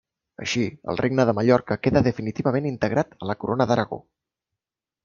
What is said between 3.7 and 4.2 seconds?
d'Aragó.